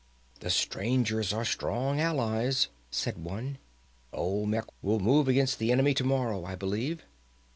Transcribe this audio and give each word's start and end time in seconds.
"The 0.39 0.49
strangers 0.49 1.31
are 1.31 1.45
strong 1.45 1.99
allies," 1.99 2.69
said 2.89 3.23
one. 3.23 3.59
"Olmec 4.11 4.65
will 4.81 4.99
move 4.99 5.27
against 5.27 5.59
the 5.59 5.71
enemy 5.71 5.93
tomorrow, 5.93 6.43
I 6.43 6.55
believe." 6.55 7.03